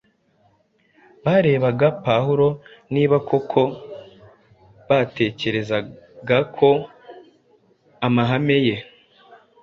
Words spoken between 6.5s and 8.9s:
ko amahame ye